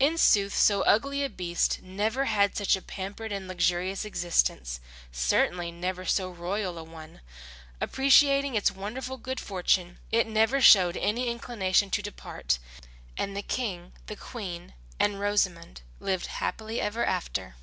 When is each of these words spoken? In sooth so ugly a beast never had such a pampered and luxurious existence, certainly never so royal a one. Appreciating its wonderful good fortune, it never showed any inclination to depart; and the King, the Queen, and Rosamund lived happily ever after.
In 0.00 0.18
sooth 0.18 0.52
so 0.56 0.82
ugly 0.82 1.22
a 1.22 1.28
beast 1.30 1.82
never 1.82 2.24
had 2.24 2.56
such 2.56 2.74
a 2.74 2.82
pampered 2.82 3.30
and 3.30 3.46
luxurious 3.46 4.04
existence, 4.04 4.80
certainly 5.12 5.70
never 5.70 6.04
so 6.04 6.28
royal 6.30 6.76
a 6.78 6.82
one. 6.82 7.20
Appreciating 7.80 8.56
its 8.56 8.72
wonderful 8.72 9.16
good 9.18 9.38
fortune, 9.38 10.00
it 10.10 10.26
never 10.26 10.60
showed 10.60 10.96
any 10.96 11.28
inclination 11.28 11.90
to 11.90 12.02
depart; 12.02 12.58
and 13.16 13.36
the 13.36 13.40
King, 13.42 13.92
the 14.06 14.16
Queen, 14.16 14.74
and 14.98 15.20
Rosamund 15.20 15.82
lived 16.00 16.26
happily 16.26 16.80
ever 16.80 17.04
after. 17.04 17.54